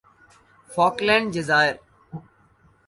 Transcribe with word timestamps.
Falkland 0.69 1.25
جزائر 1.35 1.73